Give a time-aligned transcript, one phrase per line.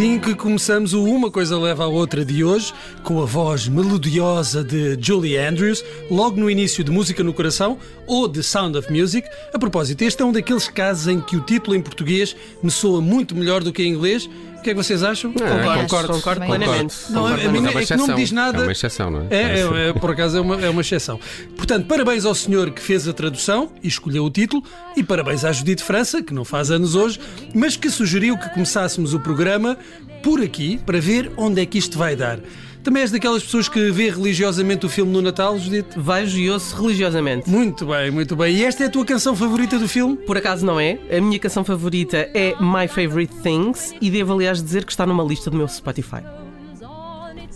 [0.00, 2.72] assim que começamos o Uma Coisa Leva à Outra de hoje,
[3.04, 7.76] com a voz melodiosa de Julie Andrews, logo no início de Música no Coração
[8.06, 9.28] ou de Sound of Music.
[9.52, 13.02] A propósito, este é um daqueles casos em que o título em português me soa
[13.02, 14.26] muito melhor do que em inglês.
[14.60, 15.32] O que é que vocês acham?
[15.40, 16.58] Ah, Concordo, concordo Também.
[16.58, 16.94] plenamente.
[17.08, 17.92] Não, Concordo a mim plenamente.
[17.92, 18.58] é que não me diz nada.
[18.58, 19.26] É uma exceção, não é?
[19.30, 21.18] É, é, é, por acaso é uma, é uma exceção.
[21.56, 24.62] Portanto, parabéns ao senhor que fez a tradução e escolheu o título,
[24.94, 27.18] e parabéns à Judite França, que não faz anos hoje,
[27.54, 29.78] mas que sugeriu que começássemos o programa
[30.22, 32.38] por aqui para ver onde é que isto vai dar.
[32.82, 35.98] Também és daquelas pessoas que vê religiosamente o filme no Natal, Judite?
[35.98, 37.48] Vejo e ouço religiosamente.
[37.48, 38.56] Muito bem, muito bem.
[38.56, 40.16] E esta é a tua canção favorita do filme?
[40.16, 40.98] Por acaso não é.
[41.14, 45.22] A minha canção favorita é My Favorite Things e devo, aliás, dizer que está numa
[45.22, 46.22] lista do meu Spotify.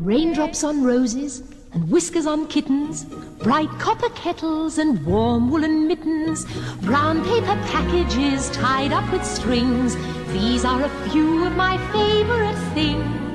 [0.00, 1.42] Raindrops on roses
[1.74, 3.04] and whiskers on kittens,
[3.42, 6.46] bright copper kettles and warm woolen mittens,
[6.82, 9.96] brown paper packages tied up with strings.
[10.32, 13.27] These are a few of my favorite things.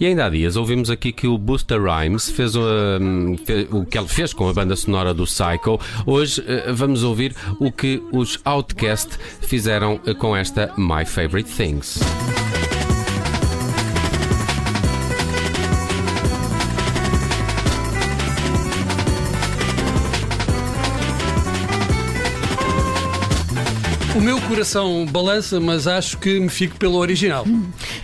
[0.00, 3.96] E ainda há dias ouvimos aqui que o Busta Rhymes fez, um, fe- o que
[3.98, 5.78] ele fez com a banda sonora do Psycho.
[6.06, 9.10] Hoje eh, vamos ouvir o que os Outcast
[9.42, 12.00] fizeram eh, com esta My Favorite Things.
[24.16, 27.44] O meu coração balança, mas acho que me fico pelo original.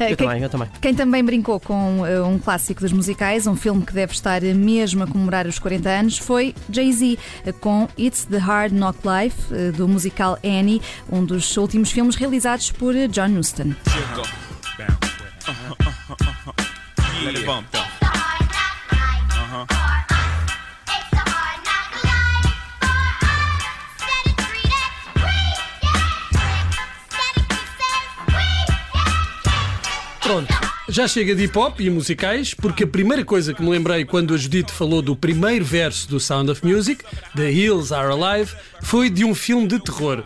[0.00, 0.68] Eu quem, também, eu também.
[0.80, 4.52] quem também brincou com eh, um clássico dos musicais, um filme que deve estar eh,
[4.52, 7.16] mesmo a comemorar os 40 anos, foi Jay-Z,
[7.46, 12.16] eh, com It's the Hard Knock Life, eh, do musical Annie, um dos últimos filmes
[12.16, 13.76] realizados por eh, John Huston.
[17.22, 17.44] Let it
[30.30, 30.54] Pronto,
[30.88, 34.32] já chega de hip hop e musicais, porque a primeira coisa que me lembrei quando
[34.32, 37.04] a Judite falou do primeiro verso do Sound of Music,
[37.34, 40.22] The Hills Are Alive, foi de um filme de terror.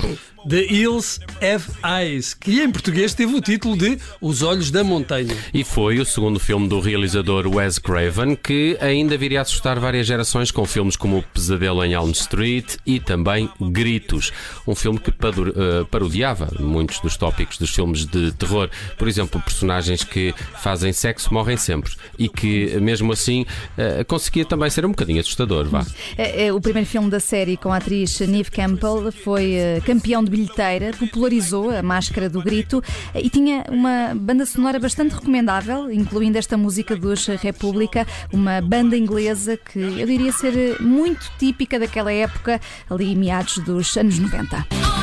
[0.48, 5.34] The Hills Have Eyes, que em português teve o título de Os Olhos da Montanha.
[5.52, 10.06] E foi o segundo filme do realizador Wes Craven, que ainda viria a assustar várias
[10.06, 14.32] gerações com filmes como Pesadelo em Elm Street e também Gritos,
[14.66, 18.68] um filme que eh, parodiava muitos dos tópicos dos filmes de terror.
[18.98, 23.46] Por exemplo, personagens que fazem sexo morrem sempre e que, mesmo assim,
[23.78, 25.86] eh, conseguia também ser um bocadinho assustador, vá.
[26.18, 30.22] Eh, eh, O primeiro filme da série com a atriz Neve Campbell foi eh, campeão
[30.22, 32.82] de bilheteira, popularizou a máscara do grito
[33.14, 39.56] e tinha uma banda sonora bastante recomendável, incluindo esta música dos República, uma banda inglesa
[39.56, 44.93] que eu diria ser muito típica daquela época, ali meados dos anos 90.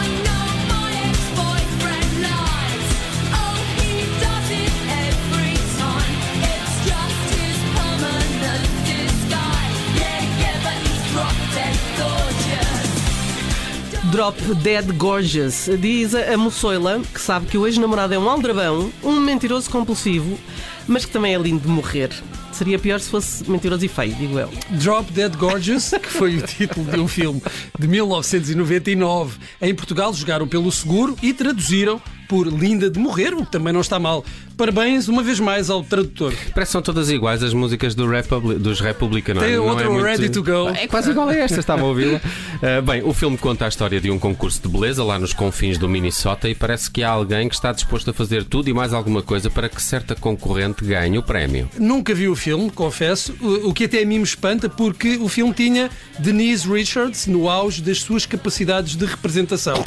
[14.11, 15.69] Drop Dead Gorgeous.
[15.79, 20.38] Diz a moçoila que sabe que o ex-namorado é um aldrabão, um mentiroso compulsivo,
[20.85, 22.09] mas que também é lindo de morrer.
[22.51, 24.49] Seria pior se fosse mentiroso e feio, digo eu.
[24.72, 27.41] Drop Dead Gorgeous, que foi o título de um filme
[27.79, 29.38] de 1999.
[29.61, 33.81] Em Portugal jogaram pelo seguro e traduziram por Linda de Morrer, o que também não
[33.81, 34.25] está mal.
[34.61, 36.35] Parabéns uma vez mais ao tradutor.
[36.53, 39.33] Parece que são todas iguais as músicas do Republi- dos Republican.
[39.33, 39.47] não é?
[39.47, 40.69] Tem Não é outra muito- Ready to Go.
[40.69, 42.22] É quase igual a esta, estava a ouvi-la.
[42.22, 45.79] Uh, bem, o filme conta a história de um concurso de beleza lá nos confins
[45.79, 48.94] do Minnesota e parece que há alguém que está disposto a fazer tudo e mais
[48.94, 51.67] alguma coisa para que certa concorrente ganhe o prémio.
[51.79, 55.55] Nunca vi o filme, confesso, o que até a mim me espanta, porque o filme
[55.55, 55.89] tinha
[56.19, 59.83] Denise Richards no auge das suas capacidades de representação.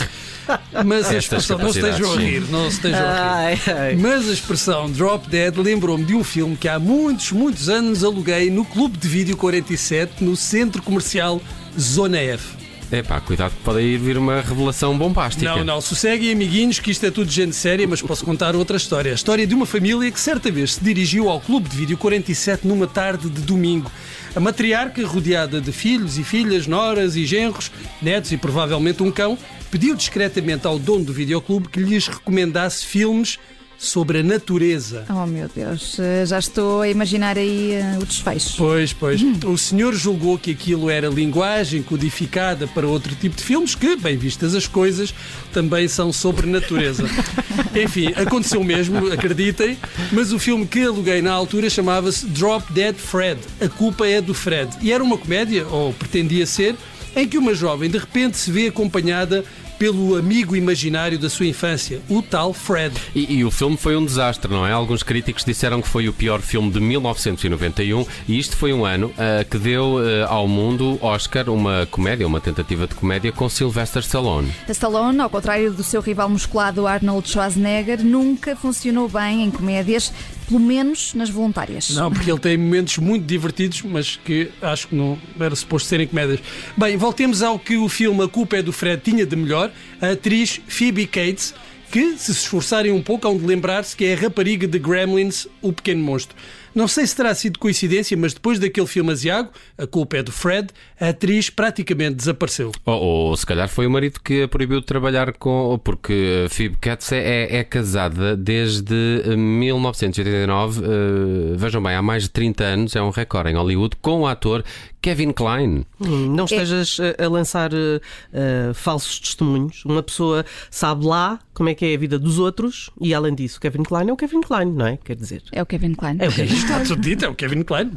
[0.85, 3.97] Mas a expressão, não estejam a rir, não estejam a rir.
[3.99, 8.51] Mas a expressão Drop Dead lembrou-me de um filme que há muitos, muitos anos aluguei
[8.51, 11.39] no Clube de Vídeo 47, no centro comercial
[11.79, 12.57] Zona F.
[12.91, 15.57] Epá, cuidado que pode aí vir uma revelação bombástica.
[15.57, 19.13] Não, não, sosseguem, amiguinhos, que isto é tudo gente séria, mas posso contar outra história.
[19.13, 22.67] A história de uma família que certa vez se dirigiu ao Clube de Vídeo 47
[22.67, 23.93] numa tarde de domingo.
[24.35, 27.71] A matriarca, rodeada de filhos e filhas, noras e genros,
[28.01, 29.37] netos e provavelmente um cão,
[29.71, 33.39] pediu discretamente ao dono do videoclube que lhes recomendasse filmes
[33.79, 35.05] sobre a natureza.
[35.11, 38.57] Oh meu Deus, eh, já estou a imaginar aí eh, o desfecho.
[38.57, 39.21] Pois, pois.
[39.45, 44.17] O senhor julgou que aquilo era linguagem codificada para outro tipo de filmes que, bem
[44.17, 45.15] vistas as coisas,
[45.53, 47.05] também são sobre natureza.
[47.75, 49.77] Enfim, aconteceu mesmo, acreditem,
[50.13, 53.41] mas o filme que aluguei na altura chamava-se Drop Dead Fred.
[53.61, 54.71] A culpa é do Fred.
[54.81, 56.77] E era uma comédia, ou pretendia ser,
[57.17, 59.45] em que uma jovem de repente se vê acompanhada
[59.79, 62.95] pelo amigo imaginário da sua infância, o tal Fred.
[63.15, 64.73] E, e o filme foi um desastre, não é?
[64.73, 69.09] Alguns críticos disseram que foi o pior filme de 1991 e isto foi um ano
[69.09, 74.03] uh, que deu uh, ao mundo Oscar uma comédia, uma tentativa de comédia com Sylvester
[74.03, 74.53] Stallone.
[74.69, 80.13] Stallone, ao contrário do seu rival musculado Arnold Schwarzenegger, nunca funcionou bem em comédias,
[80.47, 81.91] pelo menos nas voluntárias.
[81.91, 86.07] Não, porque ele tem momentos muito divertidos, mas que acho que não era suposto serem
[86.07, 86.41] comédias.
[86.77, 89.71] Bem, voltemos ao que o filme A Culpa é do Fred tinha de melhor,
[90.01, 91.55] a atriz Phoebe Cates,
[91.91, 95.47] que, se se esforçarem um pouco, hão de lembrar-se que é a rapariga de Gremlins,
[95.63, 96.37] o pequeno monstro.
[96.75, 100.33] Não sei se terá sido coincidência, mas depois daquele filme asiago, A Culpa é do
[100.33, 100.69] Fred,
[101.01, 102.73] a atriz praticamente desapareceu.
[102.85, 105.79] Ou, ou se calhar foi o marido que a proibiu de trabalhar com.
[105.83, 108.95] Porque Phoebe Katz é, é casada desde
[109.37, 114.21] 1989, uh, vejam bem, há mais de 30 anos, é um recorde em Hollywood, com
[114.21, 114.65] o ator
[115.05, 115.85] Kevin Klein.
[116.01, 119.85] Hum, não estejas a, a lançar uh, uh, falsos testemunhos.
[119.85, 123.61] Uma pessoa sabe lá como é que é a vida dos outros e, além disso,
[123.61, 124.97] Kevin Klein é o Kevin Klein, não é?
[124.97, 125.43] Quer dizer.
[125.53, 126.17] É o Kevin Klein.
[126.21, 127.93] É o Kevin Está tudo dito, é o Kevin Klein.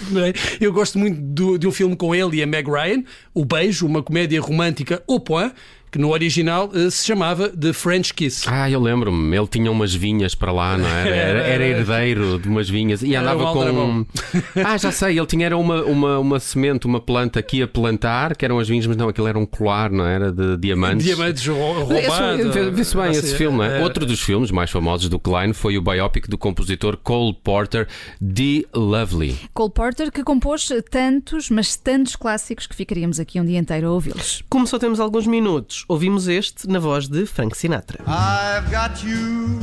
[0.58, 3.02] Eu gosto muito do, de um filme com ele e a Meg Ryan,
[3.34, 5.52] O Beijo, uma comédia romântica au point,
[5.96, 8.46] que no original uh, se chamava The French Kiss.
[8.46, 11.08] Ah, eu lembro-me, ele tinha umas vinhas para lá, não era?
[11.08, 14.04] Era, era herdeiro de umas vinhas e andava com.
[14.62, 18.36] Ah, já sei, ele tinha era uma, uma, uma semente, uma planta aqui a plantar,
[18.36, 20.32] que eram as vinhas, mas não, aquilo era um colar, não era?
[20.32, 21.06] De diamantes.
[21.06, 22.54] Diamantes roubados.
[22.72, 23.82] Vê-se bem esse filme, é?
[23.82, 27.86] Outro dos filmes mais famosos do Klein foi o biopic do compositor Cole Porter,
[28.20, 29.36] The Lovely.
[29.54, 33.92] Cole Porter, que compôs tantos, mas tantos clássicos que ficaríamos aqui um dia inteiro a
[33.92, 34.42] ouvi-los.
[34.50, 37.98] Como só temos alguns minutos, ouvimos este na voz de Frank Sinatra.
[38.06, 39.60] I've got you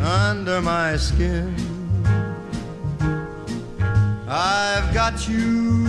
[0.00, 1.54] under my skin.
[4.26, 5.88] I've got you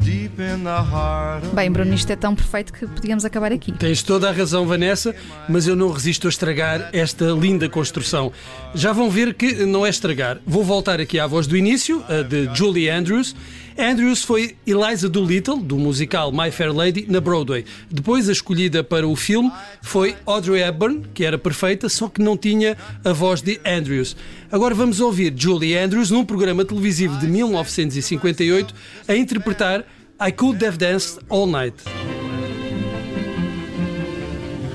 [0.00, 3.72] deep in the heart of Bem, Bruno, isto é tão perfeito que podíamos acabar aqui.
[3.72, 5.14] Tens toda a razão, Vanessa,
[5.48, 8.32] mas eu não resisto a estragar esta linda construção.
[8.74, 10.38] Já vão ver que não é estragar.
[10.46, 13.34] Vou voltar aqui à voz do início, a de Julie Andrews.
[13.78, 17.64] Andrews foi Eliza Doolittle, do musical My Fair Lady, na Broadway.
[17.90, 19.52] Depois, a escolhida para o filme
[19.82, 24.16] foi Audrey Hepburn, que era perfeita, só que não tinha a voz de Andrews.
[24.50, 28.74] Agora vamos ouvir Julie Andrews num programa televisivo de 1958
[29.06, 29.84] a interpretar
[30.20, 31.74] I Could Have Danced All Night.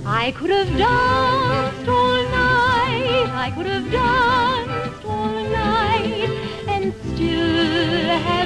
[0.06, 6.30] I could have danced all night, I could have danced all night,
[6.68, 8.41] and still have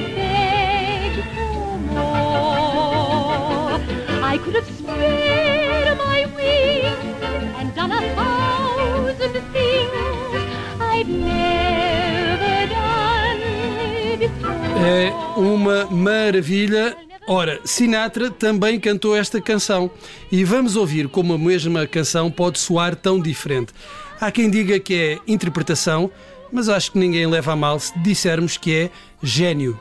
[4.28, 7.22] I could have spread my wings
[7.60, 10.44] and done a thousand things
[10.82, 14.56] I'd never done before.
[14.84, 16.98] É uma maravilha.
[17.28, 19.92] Ora, Sinatra também cantou esta canção
[20.32, 23.74] e vamos ouvir como a mesma canção pode soar tão diferente.
[24.20, 26.10] Há quem diga que é interpretação,
[26.52, 28.90] mas acho que ninguém leva a mal se dissermos que é
[29.22, 29.78] gênio.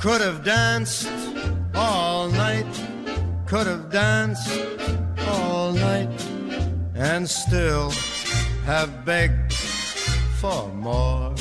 [0.00, 1.08] Could have danced
[1.74, 2.05] all night,
[3.46, 4.50] could have danced
[5.28, 6.10] all night,
[6.96, 7.90] and still
[8.64, 9.52] have begged
[10.40, 11.32] for more.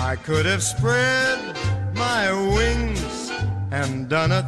[0.00, 1.38] I could have spread
[1.94, 3.30] my wings
[3.70, 4.42] and done a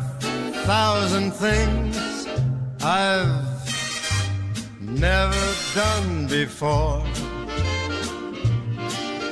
[0.66, 2.26] thousand things
[2.82, 3.50] I've
[4.80, 7.04] never done before.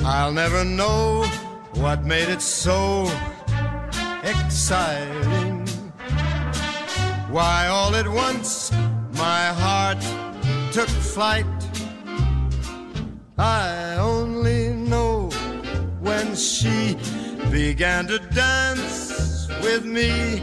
[0.05, 1.25] I'll never know
[1.73, 3.11] what made it so
[4.23, 5.38] exciting.
[7.31, 8.71] Why, all at once,
[9.13, 10.01] my heart
[10.71, 11.45] took flight.
[13.37, 15.29] I only know
[16.01, 16.97] when she
[17.51, 20.41] began to dance with me.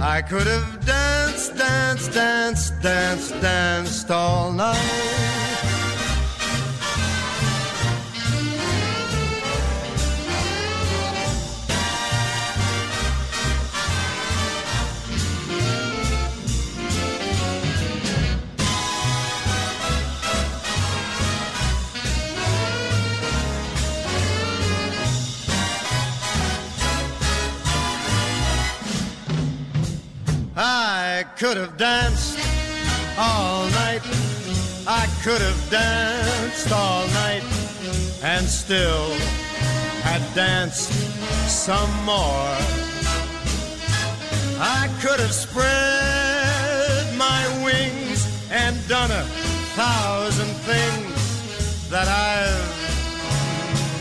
[0.00, 5.23] I could have danced, danced, danced, danced, danced all night.
[30.56, 32.38] I could have danced
[33.18, 34.02] all night.
[34.86, 37.42] I could have danced all night
[38.22, 39.10] and still
[40.02, 40.92] had danced
[41.48, 42.54] some more.
[44.60, 49.24] I could have spread my wings and done a
[49.74, 52.84] thousand things that I've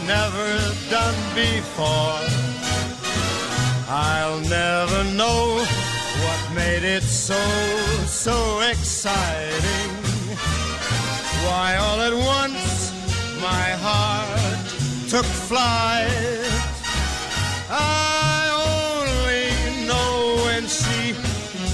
[0.05, 0.59] never
[0.91, 2.43] done before.
[3.89, 5.62] I'll never know
[6.55, 7.39] made it so,
[8.05, 9.89] so exciting.
[11.45, 12.91] Why, all at once
[13.41, 14.59] my heart
[15.09, 16.09] took flight.
[17.69, 21.13] I only know when she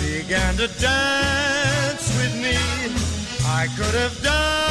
[0.02, 2.58] began to dance with me,
[3.46, 4.69] I could have done